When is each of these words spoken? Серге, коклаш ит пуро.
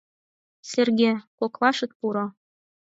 Серге, 0.69 1.11
коклаш 1.39 1.77
ит 1.85 1.91
пуро. 1.99 2.25